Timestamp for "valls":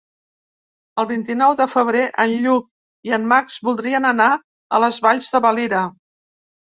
5.09-5.29